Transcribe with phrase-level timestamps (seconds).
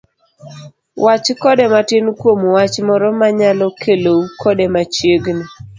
[1.05, 5.45] wach kode matin kuom wach moro mayalo kelou kode machiegni.